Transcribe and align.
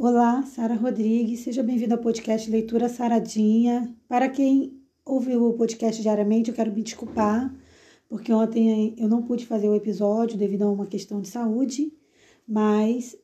Olá, 0.00 0.44
Sara 0.44 0.76
Rodrigues, 0.76 1.40
seja 1.40 1.60
bem-vinda 1.60 1.96
ao 1.96 2.00
podcast 2.00 2.48
Leitura 2.48 2.88
Saradinha. 2.88 3.92
Para 4.06 4.28
quem 4.28 4.80
ouviu 5.04 5.48
o 5.48 5.54
podcast 5.54 6.00
diariamente, 6.00 6.50
eu 6.50 6.54
quero 6.54 6.72
me 6.72 6.84
desculpar, 6.84 7.52
porque 8.08 8.32
ontem 8.32 8.94
eu 8.96 9.08
não 9.08 9.24
pude 9.24 9.44
fazer 9.44 9.68
o 9.68 9.74
episódio 9.74 10.38
devido 10.38 10.62
a 10.62 10.70
uma 10.70 10.86
questão 10.86 11.20
de 11.20 11.26
saúde, 11.26 11.92
mas 12.46 13.16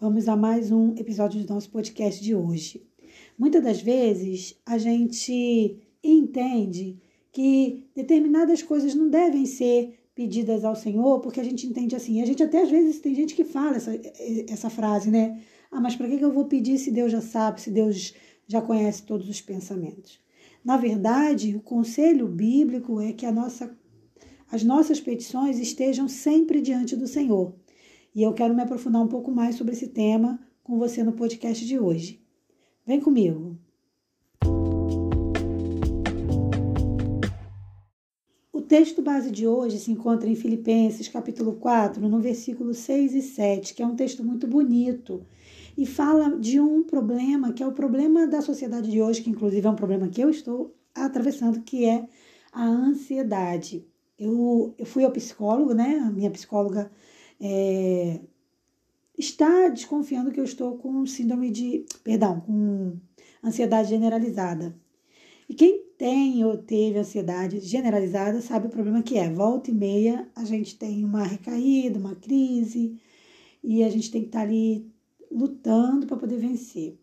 vamos 0.00 0.28
a 0.28 0.36
mais 0.36 0.70
um 0.70 0.94
episódio 0.94 1.42
do 1.42 1.52
nosso 1.52 1.68
podcast 1.70 2.22
de 2.22 2.36
hoje. 2.36 2.86
Muitas 3.36 3.64
das 3.64 3.82
vezes 3.82 4.56
a 4.64 4.78
gente 4.78 5.76
entende 6.04 7.00
que 7.32 7.84
determinadas 7.96 8.62
coisas 8.62 8.94
não 8.94 9.10
devem 9.10 9.44
ser 9.44 9.98
pedidas 10.14 10.64
ao 10.64 10.76
Senhor, 10.76 11.18
porque 11.18 11.40
a 11.40 11.44
gente 11.44 11.66
entende 11.66 11.96
assim. 11.96 12.22
A 12.22 12.26
gente 12.26 12.44
até 12.44 12.62
às 12.62 12.70
vezes 12.70 13.00
tem 13.00 13.12
gente 13.12 13.34
que 13.34 13.42
fala 13.42 13.76
essa, 13.76 13.90
essa 14.48 14.70
frase, 14.70 15.10
né? 15.10 15.42
Ah, 15.70 15.80
mas 15.80 15.96
para 15.96 16.08
que 16.08 16.20
eu 16.20 16.32
vou 16.32 16.46
pedir 16.46 16.78
se 16.78 16.90
Deus 16.90 17.12
já 17.12 17.20
sabe, 17.20 17.60
se 17.60 17.70
Deus 17.70 18.14
já 18.46 18.62
conhece 18.62 19.02
todos 19.02 19.28
os 19.28 19.40
pensamentos? 19.40 20.20
Na 20.64 20.76
verdade, 20.76 21.54
o 21.54 21.60
conselho 21.60 22.26
bíblico 22.26 23.00
é 23.00 23.12
que 23.12 23.30
nossa, 23.30 23.76
as 24.50 24.62
nossas 24.62 25.00
petições 25.00 25.58
estejam 25.58 26.08
sempre 26.08 26.60
diante 26.60 26.96
do 26.96 27.06
Senhor. 27.06 27.54
E 28.14 28.22
eu 28.22 28.32
quero 28.32 28.54
me 28.54 28.62
aprofundar 28.62 29.02
um 29.02 29.08
pouco 29.08 29.30
mais 29.30 29.56
sobre 29.56 29.74
esse 29.74 29.88
tema 29.88 30.40
com 30.64 30.78
você 30.78 31.02
no 31.02 31.12
podcast 31.12 31.64
de 31.64 31.78
hoje. 31.78 32.20
Vem 32.84 33.00
comigo! 33.00 33.58
O 38.52 38.60
texto 38.60 39.02
base 39.02 39.30
de 39.30 39.46
hoje 39.46 39.78
se 39.78 39.92
encontra 39.92 40.28
em 40.28 40.34
Filipenses, 40.34 41.06
capítulo 41.06 41.54
4, 41.54 42.08
no 42.08 42.20
versículo 42.20 42.74
6 42.74 43.14
e 43.14 43.22
7, 43.22 43.74
que 43.74 43.82
é 43.82 43.86
um 43.86 43.94
texto 43.94 44.24
muito 44.24 44.46
bonito 44.46 45.24
e 45.76 45.84
fala 45.84 46.38
de 46.38 46.58
um 46.58 46.82
problema 46.82 47.52
que 47.52 47.62
é 47.62 47.66
o 47.66 47.72
problema 47.72 48.26
da 48.26 48.40
sociedade 48.40 48.90
de 48.90 49.02
hoje, 49.02 49.22
que 49.22 49.30
inclusive 49.30 49.66
é 49.66 49.70
um 49.70 49.76
problema 49.76 50.08
que 50.08 50.20
eu 50.20 50.30
estou 50.30 50.74
atravessando, 50.94 51.60
que 51.62 51.84
é 51.84 52.08
a 52.52 52.64
ansiedade. 52.64 53.86
Eu, 54.18 54.74
eu 54.78 54.86
fui 54.86 55.04
ao 55.04 55.10
psicólogo, 55.10 55.74
né? 55.74 55.98
A 55.98 56.10
minha 56.10 56.30
psicóloga 56.30 56.90
é, 57.38 58.20
está 59.18 59.68
desconfiando 59.68 60.30
que 60.30 60.40
eu 60.40 60.44
estou 60.44 60.78
com 60.78 61.04
síndrome 61.04 61.50
de. 61.50 61.84
Perdão, 62.02 62.40
com 62.40 62.96
ansiedade 63.44 63.90
generalizada. 63.90 64.74
E 65.48 65.54
quem 65.54 65.84
tem 65.98 66.44
ou 66.44 66.56
teve 66.56 66.98
ansiedade 66.98 67.60
generalizada 67.60 68.40
sabe 68.40 68.66
o 68.66 68.70
problema 68.70 69.02
que 69.02 69.18
é. 69.18 69.30
Volta 69.30 69.70
e 69.70 69.74
meia 69.74 70.28
a 70.34 70.44
gente 70.44 70.78
tem 70.78 71.04
uma 71.04 71.22
recaída, 71.24 71.98
uma 71.98 72.14
crise, 72.14 72.96
e 73.62 73.84
a 73.84 73.90
gente 73.90 74.10
tem 74.10 74.22
que 74.22 74.28
estar 74.28 74.40
ali 74.40 74.90
lutando 75.36 76.06
para 76.06 76.16
poder 76.16 76.38
vencer. 76.38 76.98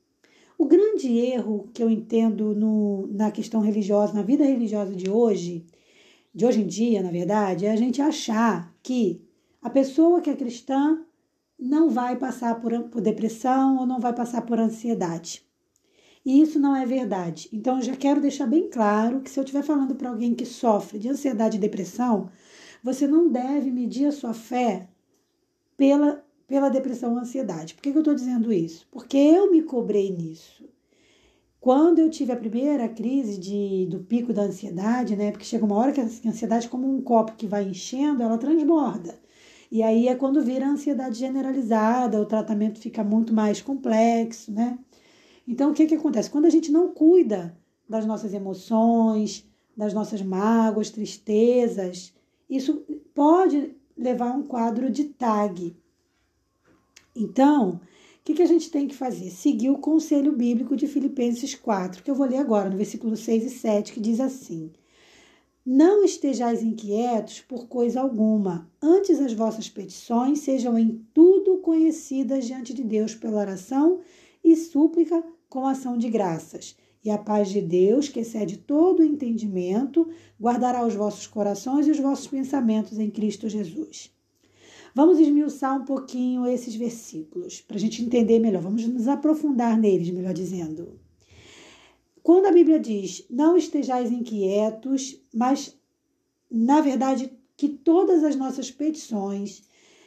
O 0.57 0.65
grande 0.65 1.17
erro 1.17 1.69
que 1.73 1.83
eu 1.83 1.89
entendo 1.89 2.55
no, 2.55 3.07
na 3.11 3.31
questão 3.31 3.61
religiosa, 3.61 4.13
na 4.13 4.23
vida 4.23 4.43
religiosa 4.43 4.95
de 4.95 5.09
hoje, 5.09 5.65
de 6.33 6.45
hoje 6.45 6.61
em 6.61 6.67
dia, 6.67 7.03
na 7.03 7.11
verdade, 7.11 7.65
é 7.65 7.71
a 7.71 7.75
gente 7.75 8.01
achar 8.01 8.73
que 8.81 9.21
a 9.61 9.69
pessoa 9.69 10.19
que 10.19 10.29
é 10.29 10.35
cristã 10.35 10.99
não 11.59 11.89
vai 11.89 12.17
passar 12.17 12.59
por, 12.59 12.71
por 12.89 13.01
depressão 13.01 13.77
ou 13.77 13.85
não 13.85 13.99
vai 13.99 14.13
passar 14.13 14.41
por 14.41 14.59
ansiedade. 14.59 15.43
E 16.25 16.41
isso 16.41 16.59
não 16.59 16.75
é 16.75 16.85
verdade. 16.85 17.49
Então, 17.51 17.77
eu 17.77 17.81
já 17.81 17.95
quero 17.95 18.21
deixar 18.21 18.47
bem 18.47 18.69
claro 18.69 19.21
que 19.21 19.29
se 19.29 19.39
eu 19.39 19.43
estiver 19.43 19.63
falando 19.63 19.95
para 19.95 20.09
alguém 20.09 20.33
que 20.33 20.45
sofre 20.45 20.97
de 20.97 21.09
ansiedade 21.09 21.57
e 21.57 21.59
depressão, 21.59 22.29
você 22.81 23.05
não 23.05 23.29
deve 23.29 23.69
medir 23.71 24.07
a 24.07 24.11
sua 24.11 24.33
fé 24.33 24.89
pela 25.75 26.22
pela 26.53 26.69
depressão 26.69 27.13
ou 27.13 27.17
ansiedade. 27.17 27.73
Por 27.73 27.81
que, 27.81 27.91
que 27.91 27.97
eu 27.97 28.01
estou 28.01 28.13
dizendo 28.13 28.53
isso? 28.53 28.87
Porque 28.91 29.17
eu 29.17 29.51
me 29.51 29.63
cobrei 29.63 30.11
nisso. 30.11 30.63
Quando 31.59 31.97
eu 31.97 32.11
tive 32.11 32.31
a 32.31 32.35
primeira 32.35 32.87
crise 32.87 33.39
de, 33.39 33.87
do 33.89 34.01
pico 34.01 34.31
da 34.31 34.43
ansiedade, 34.43 35.15
né? 35.15 35.31
Porque 35.31 35.45
chega 35.45 35.65
uma 35.65 35.75
hora 35.75 35.91
que 35.91 35.99
a 35.99 36.03
ansiedade, 36.03 36.69
como 36.69 36.87
um 36.87 37.01
copo 37.01 37.35
que 37.35 37.47
vai 37.47 37.63
enchendo, 37.63 38.21
ela 38.21 38.37
transborda. 38.37 39.19
E 39.71 39.81
aí 39.81 40.07
é 40.07 40.13
quando 40.13 40.43
vira 40.43 40.67
ansiedade 40.67 41.17
generalizada, 41.17 42.21
o 42.21 42.25
tratamento 42.27 42.77
fica 42.77 43.03
muito 43.03 43.33
mais 43.33 43.59
complexo, 43.59 44.51
né? 44.51 44.77
Então, 45.47 45.71
o 45.71 45.73
que, 45.73 45.87
que 45.87 45.95
acontece? 45.95 46.29
Quando 46.29 46.45
a 46.45 46.51
gente 46.51 46.71
não 46.71 46.93
cuida 46.93 47.57
das 47.89 48.05
nossas 48.05 48.31
emoções, 48.31 49.43
das 49.75 49.91
nossas 49.91 50.21
mágoas, 50.21 50.91
tristezas, 50.91 52.13
isso 52.47 52.85
pode 53.15 53.75
levar 53.97 54.33
a 54.33 54.35
um 54.35 54.43
quadro 54.43 54.91
de 54.91 55.05
TAG, 55.05 55.75
então, 57.15 57.79
o 58.23 58.25
que, 58.25 58.33
que 58.35 58.41
a 58.41 58.47
gente 58.47 58.71
tem 58.71 58.87
que 58.87 58.95
fazer? 58.95 59.29
Seguir 59.29 59.69
o 59.69 59.77
conselho 59.77 60.31
bíblico 60.31 60.75
de 60.75 60.87
Filipenses 60.87 61.53
4, 61.53 62.01
que 62.01 62.09
eu 62.09 62.15
vou 62.15 62.25
ler 62.25 62.37
agora, 62.37 62.69
no 62.69 62.77
versículo 62.77 63.17
6 63.17 63.43
e 63.43 63.49
7, 63.49 63.91
que 63.91 63.99
diz 63.99 64.19
assim: 64.19 64.71
Não 65.65 66.03
estejais 66.05 66.63
inquietos 66.63 67.41
por 67.41 67.67
coisa 67.67 67.99
alguma, 67.99 68.71
antes 68.81 69.19
as 69.19 69.33
vossas 69.33 69.69
petições 69.69 70.39
sejam 70.39 70.79
em 70.79 71.05
tudo 71.13 71.57
conhecidas 71.57 72.45
diante 72.45 72.73
de 72.73 72.83
Deus 72.83 73.13
pela 73.13 73.41
oração 73.41 73.99
e 74.41 74.55
súplica 74.55 75.21
com 75.49 75.67
ação 75.67 75.97
de 75.97 76.09
graças. 76.09 76.77
E 77.03 77.09
a 77.09 77.17
paz 77.17 77.49
de 77.49 77.61
Deus, 77.61 78.07
que 78.07 78.21
excede 78.21 78.55
todo 78.55 79.01
o 79.01 79.05
entendimento, 79.05 80.09
guardará 80.39 80.85
os 80.85 80.95
vossos 80.95 81.27
corações 81.27 81.85
e 81.85 81.91
os 81.91 81.99
vossos 81.99 82.27
pensamentos 82.27 82.97
em 82.97 83.11
Cristo 83.11 83.49
Jesus. 83.49 84.12
Vamos 84.95 85.19
esmiuçar 85.19 85.75
um 85.75 85.85
pouquinho 85.85 86.45
esses 86.45 86.75
versículos 86.75 87.61
para 87.61 87.77
a 87.77 87.79
gente 87.79 88.03
entender 88.03 88.37
melhor. 88.39 88.61
Vamos 88.61 88.85
nos 88.87 89.07
aprofundar 89.07 89.77
neles, 89.77 90.09
melhor 90.11 90.33
dizendo. 90.33 90.99
Quando 92.21 92.45
a 92.45 92.51
Bíblia 92.51 92.79
diz 92.79 93.25
não 93.29 93.57
estejais 93.57 94.11
inquietos, 94.11 95.19
mas 95.33 95.75
na 96.49 96.79
verdade 96.79 97.31
que 97.57 97.67
todas 97.67 98.23
as 98.23 98.35
nossas 98.35 98.69
petições 98.69 99.63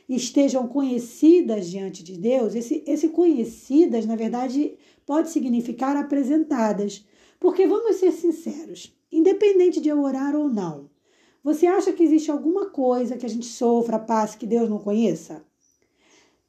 estejam 0.08 0.68
conhecidas 0.68 1.68
diante 1.68 2.04
de 2.04 2.16
Deus, 2.16 2.54
esse, 2.54 2.84
esse 2.86 3.08
conhecidas, 3.08 4.06
na 4.06 4.14
verdade, 4.14 4.78
pode 5.04 5.30
significar 5.30 5.96
apresentadas. 5.96 7.04
Porque 7.40 7.66
vamos 7.66 7.96
ser 7.96 8.12
sinceros, 8.12 8.96
independente 9.10 9.80
de 9.80 9.88
eu 9.88 10.00
orar 10.00 10.34
ou 10.36 10.48
não, 10.48 10.88
você 11.46 11.64
acha 11.64 11.92
que 11.92 12.02
existe 12.02 12.28
alguma 12.28 12.70
coisa 12.70 13.16
que 13.16 13.24
a 13.24 13.28
gente 13.28 13.46
sofra, 13.46 14.00
passe, 14.00 14.36
que 14.36 14.48
Deus 14.48 14.68
não 14.68 14.80
conheça? 14.80 15.44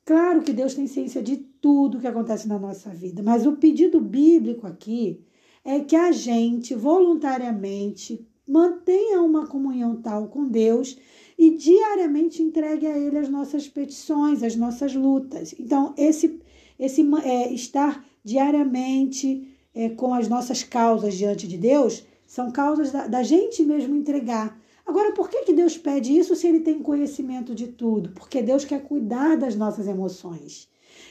Claro 0.04 0.42
que 0.42 0.52
Deus 0.52 0.74
tem 0.74 0.88
ciência 0.88 1.22
de 1.22 1.38
tudo 1.38 2.00
que 2.00 2.08
acontece 2.08 2.48
na 2.48 2.58
nossa 2.58 2.90
vida, 2.90 3.22
mas 3.22 3.46
o 3.46 3.58
pedido 3.58 4.02
bíblico 4.02 4.66
aqui 4.66 5.24
é 5.64 5.82
que 5.82 5.96
a 5.96 6.12
gente 6.12 6.74
voluntariamente 6.74 8.28
mantenha 8.48 9.22
uma 9.22 9.46
comunhão 9.46 10.02
tal 10.02 10.30
com 10.30 10.48
Deus 10.48 10.98
e 11.38 11.52
diariamente 11.52 12.42
entregue 12.42 12.88
a 12.88 12.98
Ele 12.98 13.20
as 13.20 13.30
nossas 13.30 13.68
petições, 13.68 14.42
as 14.42 14.56
nossas 14.56 14.96
lutas. 14.96 15.54
Então, 15.60 15.94
esse, 15.96 16.42
esse 16.80 17.08
é, 17.24 17.54
estar 17.54 18.04
diariamente 18.24 19.48
é, 19.76 19.90
com 19.90 20.16
as 20.16 20.28
nossas 20.28 20.64
causas 20.64 21.14
diante 21.14 21.48
de 21.48 21.56
Deus 21.56 22.04
são 22.26 22.52
causas 22.52 22.92
da, 22.92 23.06
da 23.06 23.22
gente 23.22 23.62
mesmo 23.62 23.96
entregar. 23.96 24.57
Agora, 24.88 25.12
por 25.12 25.30
que, 25.30 25.44
que 25.44 25.54
Deus 25.54 25.78
pede 25.78 26.18
isso 26.18 26.34
se 26.34 26.48
ele 26.48 26.62
tem 26.62 26.82
conhecimento 26.82 27.54
de 27.54 27.68
tudo? 27.68 28.12
Porque 28.12 28.42
Deus 28.42 28.64
quer 28.64 28.82
cuidar 28.82 29.36
das 29.36 29.54
nossas 29.54 29.86
emoções. 29.86 30.70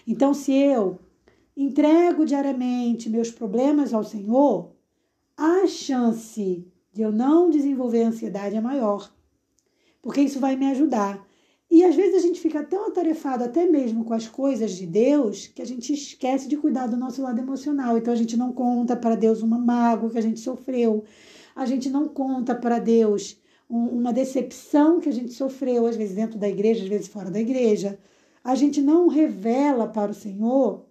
Então, 0.08 0.32
se 0.32 0.54
eu 0.54 0.98
entrego 1.54 2.24
diariamente 2.24 3.10
meus 3.10 3.30
problemas 3.30 3.92
ao 3.92 4.02
Senhor, 4.02 4.72
a 5.36 5.66
chance 5.66 6.66
de 6.90 7.02
eu 7.02 7.12
não 7.12 7.50
desenvolver 7.50 8.04
ansiedade 8.04 8.56
é 8.56 8.60
maior. 8.62 9.12
Porque 10.00 10.22
isso 10.22 10.40
vai 10.40 10.56
me 10.56 10.70
ajudar. 10.70 11.22
E 11.70 11.84
às 11.84 11.94
vezes 11.94 12.14
a 12.14 12.26
gente 12.26 12.40
fica 12.40 12.64
tão 12.64 12.86
atarefado 12.86 13.44
até 13.44 13.66
mesmo 13.66 14.04
com 14.04 14.14
as 14.14 14.26
coisas 14.26 14.70
de 14.72 14.86
Deus 14.86 15.48
que 15.48 15.60
a 15.60 15.66
gente 15.66 15.92
esquece 15.92 16.48
de 16.48 16.56
cuidar 16.56 16.86
do 16.86 16.96
nosso 16.96 17.20
lado 17.20 17.38
emocional. 17.38 17.98
Então 17.98 18.14
a 18.14 18.16
gente 18.16 18.38
não 18.38 18.52
conta 18.52 18.96
para 18.96 19.16
Deus 19.16 19.42
uma 19.42 19.58
mágoa 19.58 20.08
que 20.08 20.16
a 20.16 20.22
gente 20.22 20.40
sofreu. 20.40 21.04
A 21.54 21.66
gente 21.66 21.90
não 21.90 22.08
conta 22.08 22.54
para 22.54 22.78
Deus 22.78 23.38
uma 23.68 24.12
decepção 24.12 25.00
que 25.00 25.08
a 25.08 25.12
gente 25.12 25.32
sofreu, 25.32 25.86
às 25.86 25.96
vezes 25.96 26.14
dentro 26.14 26.38
da 26.38 26.48
igreja, 26.48 26.82
às 26.82 26.88
vezes 26.88 27.08
fora 27.08 27.30
da 27.30 27.40
igreja. 27.40 27.98
A 28.42 28.54
gente 28.54 28.80
não 28.80 29.08
revela 29.08 29.88
para 29.88 30.12
o 30.12 30.14
Senhor 30.14 30.84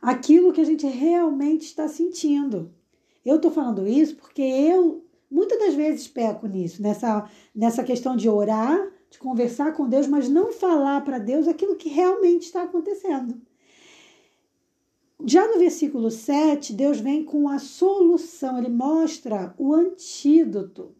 aquilo 0.00 0.52
que 0.52 0.60
a 0.60 0.64
gente 0.64 0.86
realmente 0.86 1.66
está 1.66 1.86
sentindo. 1.86 2.72
Eu 3.24 3.36
estou 3.36 3.50
falando 3.50 3.86
isso 3.86 4.16
porque 4.16 4.40
eu 4.40 5.04
muitas 5.30 5.58
das 5.58 5.74
vezes 5.74 6.08
peco 6.08 6.46
nisso, 6.46 6.82
nessa, 6.82 7.30
nessa 7.54 7.84
questão 7.84 8.16
de 8.16 8.28
orar, 8.28 8.90
de 9.10 9.18
conversar 9.18 9.72
com 9.74 9.88
Deus, 9.88 10.06
mas 10.06 10.28
não 10.28 10.52
falar 10.52 11.04
para 11.04 11.18
Deus 11.18 11.46
aquilo 11.46 11.76
que 11.76 11.88
realmente 11.88 12.44
está 12.44 12.62
acontecendo. 12.62 13.40
Já 15.24 15.46
no 15.46 15.58
versículo 15.58 16.10
7, 16.10 16.72
Deus 16.72 16.98
vem 16.98 17.22
com 17.22 17.48
a 17.48 17.58
solução, 17.58 18.58
ele 18.58 18.70
mostra 18.70 19.54
o 19.58 19.74
antídoto 19.74 20.94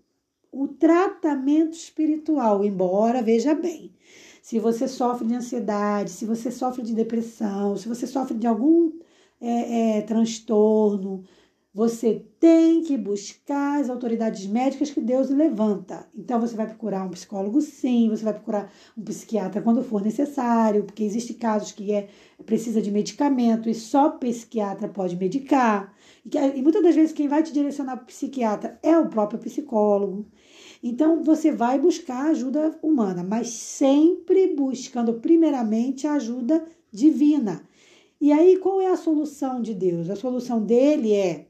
o 0.53 0.69
tratamento 0.69 1.75
espiritual, 1.75 2.65
embora, 2.65 3.23
veja 3.23 3.55
bem, 3.55 3.95
se 4.43 4.59
você 4.59 4.89
sofre 4.89 5.27
de 5.29 5.35
ansiedade, 5.35 6.11
se 6.11 6.25
você 6.27 6.51
sofre 6.51 6.83
de 6.83 6.95
depressão, 6.95 7.77
se 7.77 7.89
você 7.89 8.07
sofre 8.07 8.37
de 8.37 8.47
algum 8.47 8.93
é, 9.41 9.99
é, 9.99 10.03
transtorno, 10.03 11.25
você 11.73 12.27
tem 12.41 12.83
que 12.83 12.97
buscar 12.97 13.81
as 13.81 13.89
autoridades 13.89 14.45
médicas 14.47 14.91
que 14.91 15.01
Deus 15.01 15.31
levanta. 15.31 16.09
Então 16.17 16.41
você 16.41 16.57
vai 16.57 16.67
procurar 16.67 17.05
um 17.05 17.11
psicólogo, 17.11 17.61
sim, 17.61 18.09
você 18.09 18.25
vai 18.25 18.35
procurar 18.35 18.73
um 18.99 19.03
psiquiatra 19.03 19.63
quando 19.63 19.85
for 19.85 20.03
necessário, 20.03 20.83
porque 20.83 21.05
existem 21.05 21.37
casos 21.37 21.71
que 21.71 21.93
é 21.93 22.09
precisa 22.45 22.83
de 22.83 22.91
medicamento 22.91 23.69
e 23.69 23.75
só 23.75 24.11
psiquiatra 24.11 24.89
pode 24.89 25.15
medicar. 25.15 25.95
E, 26.25 26.59
e 26.59 26.63
muitas 26.63 26.83
das 26.83 26.95
vezes 26.97 27.13
quem 27.13 27.29
vai 27.29 27.43
te 27.43 27.53
direcionar 27.53 27.97
para 27.97 28.05
o 28.05 28.07
psiquiatra 28.07 28.79
é 28.83 28.99
o 28.99 29.09
próprio 29.09 29.39
psicólogo. 29.39 30.27
Então 30.83 31.23
você 31.23 31.53
vai 31.53 31.79
buscar 31.79 32.31
ajuda 32.31 32.77
humana, 32.83 33.23
mas 33.23 33.51
sempre 33.51 34.55
buscando 34.57 35.15
primeiramente 35.15 36.05
a 36.07 36.15
ajuda 36.15 36.67
divina. 36.91 37.63
E 38.21 38.33
aí 38.33 38.57
qual 38.57 38.81
é 38.81 38.89
a 38.89 38.97
solução 38.97 39.63
de 39.63 39.73
Deus? 39.73 40.11
A 40.11 40.17
solução 40.17 40.61
dele 40.65 41.13
é 41.13 41.50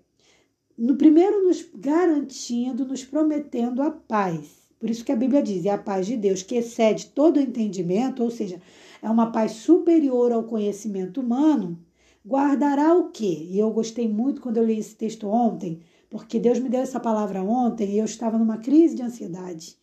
no 0.80 0.96
primeiro 0.96 1.46
nos 1.46 1.62
garantindo, 1.74 2.86
nos 2.86 3.04
prometendo 3.04 3.82
a 3.82 3.90
paz. 3.90 4.60
Por 4.78 4.88
isso 4.88 5.04
que 5.04 5.12
a 5.12 5.16
Bíblia 5.16 5.42
diz, 5.42 5.66
é 5.66 5.70
a 5.70 5.76
paz 5.76 6.06
de 6.06 6.16
Deus 6.16 6.42
que 6.42 6.54
excede 6.54 7.08
todo 7.08 7.38
entendimento, 7.38 8.22
ou 8.22 8.30
seja, 8.30 8.62
é 9.02 9.10
uma 9.10 9.30
paz 9.30 9.52
superior 9.52 10.32
ao 10.32 10.44
conhecimento 10.44 11.20
humano, 11.20 11.78
guardará 12.26 12.94
o 12.94 13.10
quê? 13.10 13.46
E 13.50 13.58
eu 13.58 13.70
gostei 13.70 14.08
muito 14.08 14.40
quando 14.40 14.56
eu 14.56 14.64
li 14.64 14.78
esse 14.78 14.94
texto 14.94 15.28
ontem, 15.28 15.80
porque 16.08 16.38
Deus 16.38 16.58
me 16.58 16.70
deu 16.70 16.80
essa 16.80 16.98
palavra 16.98 17.42
ontem 17.42 17.90
e 17.90 17.98
eu 17.98 18.06
estava 18.06 18.38
numa 18.38 18.56
crise 18.56 18.96
de 18.96 19.02
ansiedade. 19.02 19.76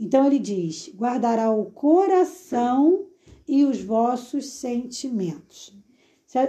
Então 0.00 0.26
ele 0.26 0.38
diz: 0.38 0.90
guardará 0.96 1.50
o 1.50 1.66
coração 1.66 3.06
e 3.46 3.66
os 3.66 3.82
vossos 3.82 4.46
sentimentos. 4.46 5.76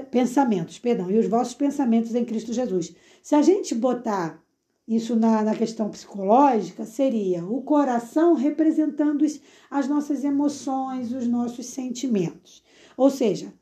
Pensamentos, 0.10 0.80
perdão, 0.80 1.10
e 1.12 1.18
os 1.18 1.28
vossos 1.28 1.54
pensamentos 1.54 2.16
em 2.16 2.26
Cristo 2.26 2.54
Jesus. 2.54 2.94
Se 3.22 3.36
a 3.36 3.42
gente 3.42 3.76
botar 3.76 4.42
isso 4.88 5.16
na, 5.16 5.44
na 5.44 5.56
questão 5.56 5.90
psicológica, 5.90 6.84
seria 6.84 7.46
o 7.46 7.62
coração 7.62 8.34
representando 8.34 9.24
as 9.70 9.88
nossas 9.88 10.24
emoções, 10.24 11.12
os 11.14 11.28
nossos 11.28 11.68
sentimentos. 11.68 12.64
Ou 12.98 13.12
seja, 13.12 13.54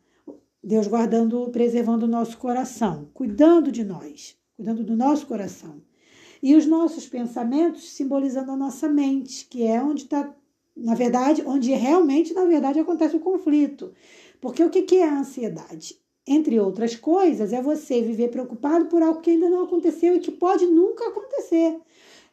Deus 0.63 0.87
guardando, 0.87 1.49
preservando 1.49 2.05
o 2.05 2.09
nosso 2.09 2.37
coração, 2.37 3.09
cuidando 3.13 3.71
de 3.71 3.83
nós, 3.83 4.37
cuidando 4.55 4.83
do 4.83 4.95
nosso 4.95 5.27
coração. 5.27 5.81
E 6.41 6.55
os 6.55 6.65
nossos 6.65 7.07
pensamentos 7.07 7.89
simbolizando 7.89 8.51
a 8.51 8.55
nossa 8.55 8.87
mente, 8.87 9.45
que 9.45 9.63
é 9.63 9.81
onde 9.81 10.03
está, 10.03 10.33
na 10.75 10.95
verdade, 10.95 11.43
onde 11.45 11.71
realmente, 11.73 12.33
na 12.33 12.45
verdade, 12.45 12.79
acontece 12.79 13.15
o 13.15 13.19
conflito. 13.19 13.91
Porque 14.39 14.63
o 14.63 14.69
que 14.69 14.95
é 14.95 15.09
a 15.09 15.19
ansiedade? 15.19 15.99
Entre 16.27 16.59
outras 16.59 16.95
coisas, 16.95 17.53
é 17.53 17.61
você 17.61 18.01
viver 18.01 18.29
preocupado 18.29 18.87
por 18.87 19.01
algo 19.01 19.21
que 19.21 19.31
ainda 19.31 19.49
não 19.49 19.63
aconteceu 19.63 20.15
e 20.15 20.19
que 20.19 20.31
pode 20.31 20.65
nunca 20.65 21.07
acontecer. 21.07 21.79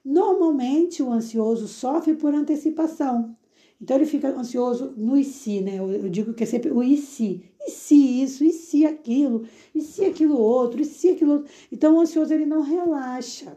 Normalmente, 0.05 1.03
o 1.03 1.13
ansioso 1.13 1.69
sofre 1.69 2.15
por 2.15 2.35
antecipação. 2.35 3.37
Então, 3.81 3.97
ele 3.97 4.07
fica 4.07 4.29
ansioso 4.29 4.93
no 4.97 5.17
e 5.17 5.25
se, 5.25 5.61
né? 5.61 5.79
Eu, 5.79 6.09
digo 6.09 6.35
que 6.35 6.43
é 6.43 6.47
sempre 6.47 6.71
o 6.73 6.83
e 6.83 6.97
se. 6.97 7.45
E 7.67 7.71
se 7.71 8.23
isso, 8.23 8.45
e 8.45 8.53
se 8.53 8.85
aquilo, 8.85 9.47
e 9.75 9.81
se 9.81 10.05
aquilo 10.05 10.39
outro, 10.39 10.83
e 10.83 10.85
se 10.85 11.11
aquilo 11.11 11.33
outro. 11.35 11.53
Então, 11.71 11.95
o 11.95 12.01
ansioso, 12.01 12.35
ele 12.35 12.47
não 12.47 12.63
relaxa. 12.63 13.57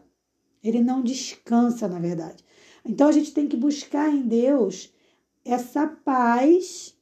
Ele 0.62 0.80
não 0.80 1.02
descansa, 1.02 1.88
na 1.88 1.98
verdade. 1.98 2.44
Então, 2.84 3.08
a 3.08 3.12
gente 3.12 3.32
tem 3.32 3.46
que 3.46 3.56
buscar 3.56 4.08
em 4.08 4.22
Deus 4.22 4.92
essa 5.44 5.86
paz 5.86 6.97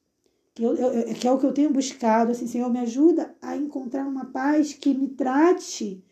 que, 0.56 0.62
eu, 0.62 0.74
eu, 0.74 1.14
que 1.14 1.28
é 1.28 1.30
o 1.30 1.38
que 1.38 1.44
eu 1.44 1.52
tenho 1.52 1.70
buscado, 1.70 2.32
assim, 2.32 2.46
Senhor, 2.46 2.70
me 2.70 2.78
ajuda 2.78 3.34
a 3.42 3.54
encontrar 3.54 4.06
uma 4.06 4.24
paz 4.24 4.72
que 4.72 4.94
me 4.94 5.08
trate, 5.08 6.02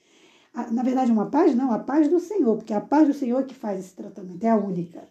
na 0.70 0.82
verdade, 0.82 1.10
uma 1.10 1.30
paz 1.30 1.54
não, 1.54 1.72
a 1.72 1.78
paz 1.78 2.08
do 2.08 2.20
Senhor, 2.20 2.54
porque 2.54 2.74
a 2.74 2.80
paz 2.80 3.08
do 3.08 3.14
Senhor 3.14 3.40
é 3.40 3.44
que 3.44 3.54
faz 3.54 3.80
esse 3.80 3.94
tratamento, 3.94 4.44
é 4.44 4.50
a 4.50 4.56
única. 4.56 5.08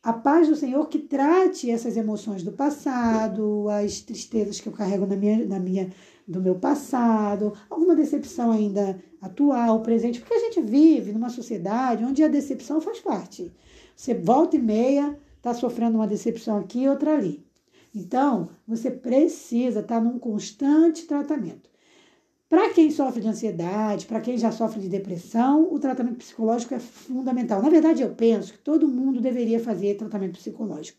A 0.00 0.12
paz 0.12 0.46
do 0.46 0.54
Senhor 0.54 0.88
que 0.88 1.00
trate 1.00 1.72
essas 1.72 1.96
emoções 1.96 2.44
do 2.44 2.52
passado, 2.52 3.66
as 3.68 4.00
tristezas 4.00 4.60
que 4.60 4.68
eu 4.68 4.72
carrego 4.72 5.06
na 5.06 5.16
minha, 5.16 5.44
na 5.44 5.58
minha, 5.58 5.92
do 6.26 6.40
meu 6.40 6.54
passado, 6.54 7.52
alguma 7.68 7.96
decepção 7.96 8.52
ainda 8.52 8.96
atual, 9.20 9.82
presente, 9.82 10.20
porque 10.20 10.34
a 10.34 10.40
gente 10.40 10.62
vive 10.62 11.10
numa 11.10 11.30
sociedade 11.30 12.04
onde 12.04 12.22
a 12.22 12.28
decepção 12.28 12.80
faz 12.80 13.00
parte. 13.00 13.52
Você 13.96 14.14
volta 14.14 14.54
e 14.54 14.62
meia, 14.62 15.18
está 15.36 15.52
sofrendo 15.52 15.96
uma 15.98 16.06
decepção 16.06 16.58
aqui 16.58 16.82
e 16.82 16.88
outra 16.88 17.16
ali. 17.16 17.44
Então, 17.94 18.48
você 18.66 18.90
precisa 18.90 19.80
estar 19.80 20.00
num 20.00 20.18
constante 20.18 21.06
tratamento. 21.06 21.70
Para 22.48 22.70
quem 22.70 22.90
sofre 22.90 23.22
de 23.22 23.28
ansiedade, 23.28 24.06
para 24.06 24.20
quem 24.20 24.36
já 24.36 24.52
sofre 24.52 24.80
de 24.80 24.88
depressão, 24.88 25.72
o 25.72 25.78
tratamento 25.78 26.18
psicológico 26.18 26.74
é 26.74 26.78
fundamental. 26.78 27.62
Na 27.62 27.70
verdade, 27.70 28.02
eu 28.02 28.14
penso 28.14 28.52
que 28.52 28.58
todo 28.58 28.88
mundo 28.88 29.20
deveria 29.20 29.58
fazer 29.58 29.96
tratamento 29.96 30.38
psicológico, 30.38 30.98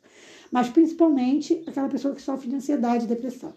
mas 0.51 0.69
principalmente 0.69 1.63
aquela 1.68 1.90
pessoa 1.90 2.16
que 2.16 2.22
sofre 2.22 2.50
de 2.50 2.56
ansiedade 2.56 3.06
e 3.06 3.07
depressão. 3.07 3.54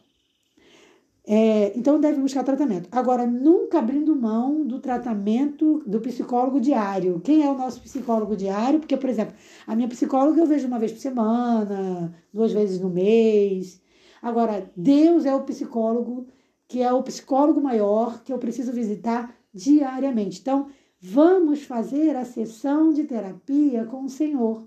É, 1.28 1.76
então 1.76 1.98
deve 1.98 2.20
buscar 2.20 2.44
tratamento. 2.44 2.88
Agora, 2.92 3.26
nunca 3.26 3.80
abrindo 3.80 4.14
mão 4.14 4.64
do 4.64 4.78
tratamento 4.78 5.82
do 5.84 6.00
psicólogo 6.00 6.60
diário. 6.60 7.20
Quem 7.20 7.42
é 7.42 7.50
o 7.50 7.58
nosso 7.58 7.80
psicólogo 7.80 8.36
diário? 8.36 8.78
Porque, 8.78 8.96
por 8.96 9.10
exemplo, 9.10 9.34
a 9.66 9.74
minha 9.74 9.88
psicóloga 9.88 10.40
eu 10.40 10.46
vejo 10.46 10.68
uma 10.68 10.78
vez 10.78 10.92
por 10.92 11.00
semana, 11.00 12.14
duas 12.32 12.52
vezes 12.52 12.80
no 12.80 12.88
mês. 12.88 13.82
Agora, 14.22 14.70
Deus 14.76 15.24
é 15.26 15.34
o 15.34 15.42
psicólogo, 15.42 16.28
que 16.68 16.80
é 16.80 16.92
o 16.92 17.02
psicólogo 17.02 17.60
maior 17.60 18.22
que 18.22 18.32
eu 18.32 18.38
preciso 18.38 18.72
visitar 18.72 19.34
diariamente. 19.52 20.40
Então, 20.40 20.68
vamos 21.00 21.64
fazer 21.64 22.14
a 22.14 22.24
sessão 22.24 22.92
de 22.92 23.02
terapia 23.02 23.84
com 23.86 24.04
o 24.04 24.08
Senhor. 24.08 24.64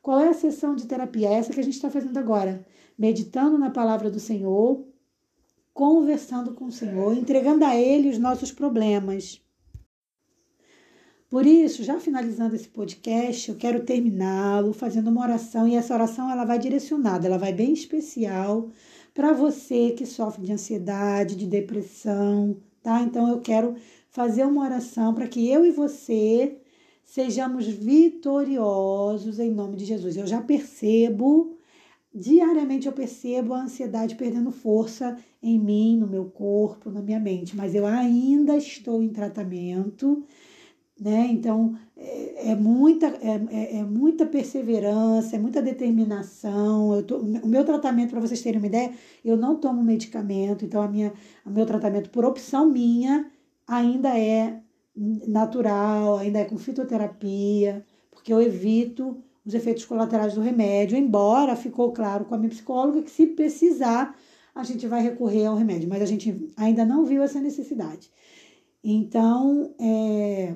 Qual 0.00 0.20
é 0.20 0.28
a 0.28 0.34
sessão 0.34 0.76
de 0.76 0.86
terapia? 0.86 1.30
Essa 1.30 1.52
que 1.52 1.58
a 1.58 1.64
gente 1.64 1.74
está 1.74 1.90
fazendo 1.90 2.16
agora. 2.16 2.64
Meditando 2.96 3.58
na 3.58 3.70
palavra 3.70 4.08
do 4.08 4.20
Senhor 4.20 4.86
conversando 5.76 6.54
com 6.54 6.64
o 6.64 6.72
Senhor, 6.72 7.14
entregando 7.14 7.62
a 7.62 7.76
Ele 7.76 8.08
os 8.08 8.16
nossos 8.16 8.50
problemas. 8.50 9.42
Por 11.28 11.44
isso, 11.44 11.84
já 11.84 12.00
finalizando 12.00 12.56
esse 12.56 12.66
podcast, 12.66 13.50
eu 13.50 13.56
quero 13.58 13.84
terminá-lo 13.84 14.72
fazendo 14.72 15.08
uma 15.08 15.20
oração 15.20 15.68
e 15.68 15.74
essa 15.74 15.92
oração 15.92 16.30
ela 16.30 16.46
vai 16.46 16.58
direcionada, 16.58 17.26
ela 17.26 17.36
vai 17.36 17.52
bem 17.52 17.74
especial 17.74 18.70
para 19.12 19.34
você 19.34 19.90
que 19.90 20.06
sofre 20.06 20.46
de 20.46 20.52
ansiedade, 20.52 21.36
de 21.36 21.46
depressão, 21.46 22.56
tá? 22.82 23.02
Então 23.02 23.28
eu 23.28 23.42
quero 23.42 23.74
fazer 24.08 24.46
uma 24.46 24.64
oração 24.64 25.12
para 25.12 25.28
que 25.28 25.46
eu 25.46 25.66
e 25.66 25.72
você 25.72 26.56
sejamos 27.04 27.66
vitoriosos 27.66 29.38
em 29.38 29.50
nome 29.50 29.76
de 29.76 29.84
Jesus. 29.84 30.16
Eu 30.16 30.26
já 30.26 30.40
percebo 30.40 31.55
Diariamente 32.18 32.86
eu 32.86 32.94
percebo 32.94 33.52
a 33.52 33.60
ansiedade 33.60 34.14
perdendo 34.14 34.50
força 34.50 35.18
em 35.42 35.58
mim, 35.58 35.98
no 35.98 36.06
meu 36.06 36.24
corpo, 36.24 36.90
na 36.90 37.02
minha 37.02 37.20
mente, 37.20 37.54
mas 37.54 37.74
eu 37.74 37.84
ainda 37.84 38.56
estou 38.56 39.02
em 39.02 39.10
tratamento, 39.10 40.24
né? 40.98 41.26
Então 41.30 41.76
é, 41.94 42.52
é 42.52 42.56
muita, 42.56 43.08
é, 43.08 43.46
é, 43.50 43.76
é, 43.80 43.84
muita 43.84 44.24
perseverança, 44.24 45.36
é 45.36 45.38
muita 45.38 45.60
determinação. 45.60 46.96
Eu 46.96 47.02
tô, 47.02 47.18
o 47.18 47.46
meu 47.46 47.66
tratamento, 47.66 48.12
para 48.12 48.20
vocês 48.20 48.40
terem 48.40 48.58
uma 48.60 48.66
ideia, 48.66 48.94
eu 49.22 49.36
não 49.36 49.56
tomo 49.56 49.82
medicamento, 49.82 50.64
então 50.64 50.80
a 50.80 50.88
minha, 50.88 51.12
o 51.44 51.50
meu 51.50 51.66
tratamento 51.66 52.08
por 52.08 52.24
opção 52.24 52.66
minha 52.66 53.30
ainda 53.66 54.18
é 54.18 54.62
natural, 55.28 56.16
ainda 56.16 56.38
é 56.38 56.46
com 56.46 56.56
fitoterapia, 56.56 57.84
porque 58.10 58.32
eu 58.32 58.40
evito 58.40 59.22
os 59.46 59.54
efeitos 59.54 59.84
colaterais 59.84 60.34
do 60.34 60.40
remédio, 60.40 60.98
embora 60.98 61.54
ficou 61.54 61.92
claro 61.92 62.24
com 62.24 62.34
a 62.34 62.38
minha 62.38 62.50
psicóloga 62.50 63.00
que 63.00 63.10
se 63.10 63.26
precisar, 63.28 64.18
a 64.52 64.64
gente 64.64 64.86
vai 64.88 65.00
recorrer 65.00 65.46
ao 65.46 65.54
remédio, 65.54 65.88
mas 65.88 66.02
a 66.02 66.06
gente 66.06 66.50
ainda 66.56 66.84
não 66.84 67.04
viu 67.04 67.22
essa 67.22 67.40
necessidade. 67.40 68.10
Então, 68.82 69.74
é, 69.78 70.54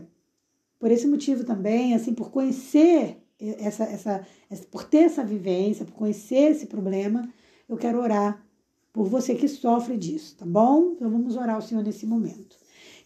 por 0.79 0.91
esse 0.91 1.07
motivo 1.07 1.45
também, 1.45 1.95
assim, 1.95 2.15
por 2.15 2.31
conhecer 2.31 3.19
essa, 3.39 3.85
essa, 3.85 4.27
essa, 4.51 4.67
por 4.67 4.85
ter 4.85 5.05
essa 5.05 5.25
vivência, 5.25 5.85
por 5.85 5.95
conhecer 5.95 6.51
esse 6.51 6.67
problema, 6.67 7.29
eu 7.69 7.77
quero 7.77 8.01
orar 8.01 8.45
por 8.93 9.07
você 9.07 9.35
que 9.35 9.47
sofre 9.47 9.97
disso, 9.97 10.37
tá 10.37 10.45
bom? 10.45 10.93
Então 10.93 11.09
vamos 11.09 11.37
orar 11.37 11.55
ao 11.55 11.63
Senhor 11.63 11.85
nesse 11.85 12.07
momento. 12.07 12.57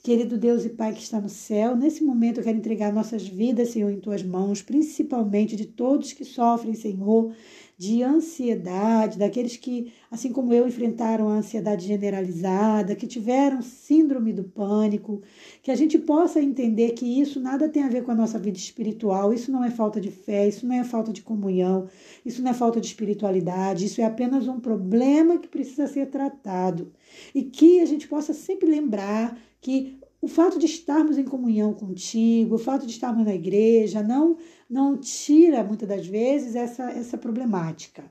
Querido 0.04 0.36
Deus 0.36 0.66
e 0.66 0.68
Pai 0.68 0.92
que 0.92 1.00
está 1.00 1.18
no 1.18 1.30
céu, 1.30 1.74
nesse 1.74 2.04
momento 2.04 2.36
eu 2.38 2.44
quero 2.44 2.58
entregar 2.58 2.92
nossas 2.92 3.26
vidas, 3.26 3.70
Senhor, 3.70 3.90
em 3.90 3.98
tuas 3.98 4.22
mãos, 4.22 4.60
principalmente 4.60 5.56
de 5.56 5.64
todos 5.64 6.12
que 6.12 6.26
sofrem, 6.26 6.74
Senhor, 6.74 7.34
de 7.76 8.02
ansiedade, 8.02 9.18
daqueles 9.18 9.56
que, 9.56 9.92
assim 10.10 10.32
como 10.32 10.52
eu, 10.52 10.66
enfrentaram 10.66 11.28
a 11.28 11.38
ansiedade 11.38 11.86
generalizada, 11.86 12.94
que 12.94 13.06
tiveram 13.06 13.60
síndrome 13.62 14.32
do 14.32 14.44
pânico, 14.44 15.20
que 15.62 15.70
a 15.70 15.74
gente 15.74 15.98
possa 15.98 16.40
entender 16.40 16.92
que 16.92 17.20
isso 17.20 17.40
nada 17.40 17.68
tem 17.68 17.82
a 17.82 17.88
ver 17.88 18.04
com 18.04 18.12
a 18.12 18.14
nossa 18.14 18.38
vida 18.38 18.58
espiritual, 18.58 19.32
isso 19.32 19.50
não 19.50 19.64
é 19.64 19.70
falta 19.70 20.00
de 20.00 20.10
fé, 20.10 20.46
isso 20.46 20.66
não 20.66 20.76
é 20.76 20.84
falta 20.84 21.12
de 21.12 21.22
comunhão, 21.22 21.88
isso 22.24 22.42
não 22.42 22.50
é 22.50 22.54
falta 22.54 22.80
de 22.80 22.86
espiritualidade, 22.86 23.86
isso 23.86 24.00
é 24.00 24.04
apenas 24.04 24.46
um 24.46 24.60
problema 24.60 25.38
que 25.38 25.48
precisa 25.48 25.86
ser 25.88 26.06
tratado. 26.06 26.92
E 27.34 27.42
que 27.42 27.80
a 27.80 27.86
gente 27.86 28.06
possa 28.06 28.32
sempre 28.32 28.68
lembrar 28.68 29.36
que 29.60 29.98
o 30.24 30.28
fato 30.28 30.58
de 30.58 30.64
estarmos 30.64 31.18
em 31.18 31.24
comunhão 31.24 31.74
contigo, 31.74 32.54
o 32.54 32.58
fato 32.58 32.86
de 32.86 32.92
estarmos 32.92 33.26
na 33.26 33.34
igreja, 33.34 34.02
não, 34.02 34.38
não 34.68 34.96
tira 34.96 35.62
muitas 35.62 35.88
das 35.88 36.06
vezes 36.06 36.54
essa, 36.54 36.90
essa 36.90 37.18
problemática. 37.18 38.04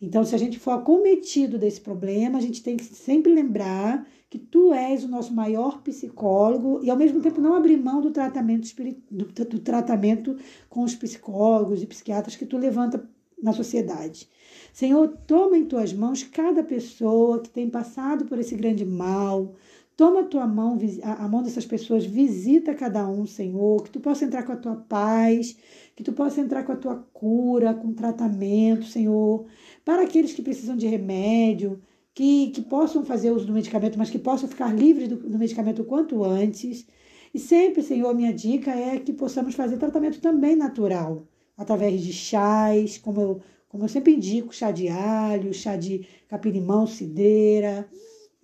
Então, 0.00 0.24
se 0.24 0.34
a 0.34 0.38
gente 0.38 0.58
for 0.58 0.72
acometido 0.72 1.58
desse 1.58 1.80
problema, 1.80 2.38
a 2.38 2.42
gente 2.42 2.62
tem 2.62 2.76
que 2.76 2.84
sempre 2.84 3.32
lembrar 3.32 4.06
que 4.28 4.38
tu 4.38 4.74
és 4.74 5.04
o 5.04 5.08
nosso 5.08 5.32
maior 5.32 5.80
psicólogo 5.82 6.80
e, 6.82 6.90
ao 6.90 6.96
mesmo 6.96 7.20
tempo, 7.20 7.40
não 7.40 7.54
abrir 7.54 7.76
mão 7.78 8.00
do 8.00 8.10
tratamento, 8.10 8.68
do, 9.10 9.24
do 9.24 9.58
tratamento 9.60 10.36
com 10.68 10.82
os 10.82 10.94
psicólogos 10.94 11.82
e 11.82 11.86
psiquiatras 11.86 12.36
que 12.36 12.44
tu 12.44 12.58
levanta 12.58 13.08
na 13.42 13.52
sociedade. 13.52 14.28
Senhor, 14.72 15.08
toma 15.26 15.56
em 15.56 15.64
tuas 15.64 15.92
mãos 15.92 16.22
cada 16.22 16.62
pessoa 16.62 17.40
que 17.40 17.48
tem 17.48 17.70
passado 17.70 18.26
por 18.26 18.38
esse 18.38 18.54
grande 18.54 18.84
mal, 18.84 19.54
Toma 19.96 20.20
a 20.20 20.24
tua 20.24 20.46
mão, 20.46 20.78
a 21.02 21.26
mão 21.26 21.42
dessas 21.42 21.64
pessoas, 21.64 22.04
visita 22.04 22.74
cada 22.74 23.08
um, 23.08 23.24
Senhor, 23.24 23.82
que 23.82 23.88
tu 23.88 23.98
possa 23.98 24.26
entrar 24.26 24.42
com 24.42 24.52
a 24.52 24.56
tua 24.56 24.76
paz, 24.76 25.56
que 25.94 26.04
tu 26.04 26.12
possa 26.12 26.38
entrar 26.42 26.64
com 26.64 26.72
a 26.72 26.76
tua 26.76 26.96
cura, 27.14 27.72
com 27.72 27.94
tratamento, 27.94 28.84
Senhor, 28.84 29.46
para 29.82 30.02
aqueles 30.02 30.34
que 30.34 30.42
precisam 30.42 30.76
de 30.76 30.86
remédio, 30.86 31.80
que, 32.12 32.50
que 32.50 32.60
possam 32.60 33.06
fazer 33.06 33.30
uso 33.30 33.46
do 33.46 33.54
medicamento, 33.54 33.98
mas 33.98 34.10
que 34.10 34.18
possam 34.18 34.48
ficar 34.48 34.74
livres 34.74 35.08
do, 35.08 35.16
do 35.16 35.38
medicamento 35.38 35.80
o 35.80 35.84
quanto 35.86 36.22
antes. 36.24 36.86
E 37.32 37.38
sempre, 37.38 37.82
Senhor, 37.82 38.14
minha 38.14 38.34
dica 38.34 38.70
é 38.72 38.98
que 38.98 39.14
possamos 39.14 39.54
fazer 39.54 39.78
tratamento 39.78 40.20
também 40.20 40.54
natural, 40.56 41.26
através 41.56 42.02
de 42.02 42.12
chás, 42.12 42.98
como 42.98 43.20
eu, 43.20 43.40
como 43.66 43.84
eu 43.84 43.88
sempre 43.88 44.14
indico, 44.14 44.54
chá 44.54 44.70
de 44.70 44.88
alho, 44.88 45.54
chá 45.54 45.74
de 45.74 46.06
capim-limão, 46.28 46.86
cidreira, 46.86 47.88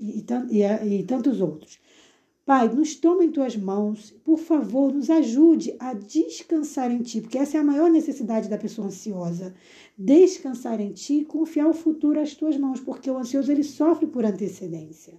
e, 0.02 0.24
e, 0.50 0.98
e 0.98 1.02
tantos 1.04 1.40
outros. 1.40 1.78
Pai, 2.44 2.68
nos 2.68 2.96
toma 2.96 3.24
em 3.24 3.30
tuas 3.30 3.56
mãos, 3.56 4.10
por 4.24 4.36
favor, 4.36 4.92
nos 4.92 5.08
ajude 5.08 5.76
a 5.78 5.94
descansar 5.94 6.90
em 6.90 7.00
ti, 7.00 7.20
porque 7.20 7.38
essa 7.38 7.56
é 7.56 7.60
a 7.60 7.64
maior 7.64 7.88
necessidade 7.88 8.48
da 8.48 8.58
pessoa 8.58 8.88
ansiosa. 8.88 9.54
Descansar 9.96 10.80
em 10.80 10.90
ti 10.90 11.20
e 11.20 11.24
confiar 11.24 11.68
o 11.68 11.72
futuro 11.72 12.18
às 12.18 12.34
tuas 12.34 12.56
mãos, 12.56 12.80
porque 12.80 13.08
o 13.08 13.16
ansioso 13.16 13.52
ele 13.52 13.62
sofre 13.62 14.08
por 14.08 14.24
antecedência. 14.24 15.14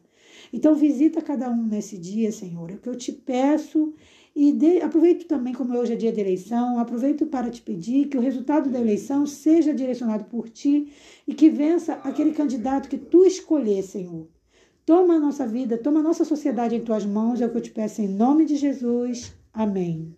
Então, 0.52 0.76
visita 0.76 1.22
cada 1.22 1.50
um 1.50 1.66
nesse 1.66 1.98
dia, 1.98 2.30
Senhor, 2.30 2.70
é 2.70 2.74
o 2.74 2.80
que 2.80 2.90
eu 2.90 2.96
te 2.98 3.14
peço. 3.14 3.94
E 4.36 4.52
de, 4.52 4.82
aproveito 4.82 5.26
também, 5.26 5.54
como 5.54 5.78
hoje 5.78 5.94
é 5.94 5.96
dia 5.96 6.12
de 6.12 6.20
eleição, 6.20 6.78
aproveito 6.78 7.26
para 7.26 7.50
te 7.50 7.62
pedir 7.62 8.10
que 8.10 8.18
o 8.18 8.22
resultado 8.22 8.70
da 8.70 8.82
eleição 8.82 9.26
seja 9.26 9.74
direcionado 9.74 10.26
por 10.26 10.50
ti 10.50 10.92
e 11.26 11.34
que 11.34 11.50
vença 11.50 11.94
aquele 12.04 12.34
candidato 12.34 12.90
que 12.90 12.98
tu 12.98 13.24
escolher, 13.24 13.82
Senhor. 13.82 14.28
Toma 14.86 15.16
a 15.16 15.20
nossa 15.20 15.48
vida, 15.48 15.78
toma 15.78 16.02
a 16.02 16.04
nossa 16.04 16.26
sociedade 16.26 16.76
em 16.76 16.84
tuas 16.84 17.06
mãos, 17.06 17.40
é 17.40 17.46
o 17.46 17.50
que 17.50 17.58
eu 17.58 17.62
te 17.62 17.72
peço 17.72 18.02
em 18.02 18.08
nome 18.08 18.46
de 18.46 18.58
Jesus. 18.58 19.34
Amém. 19.54 20.16